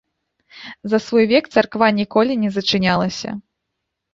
[0.93, 3.29] За свой век царква ніколі не зачынялася.